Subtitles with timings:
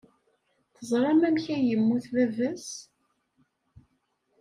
[0.75, 2.67] Teẓram amek ay yemmut baba-s?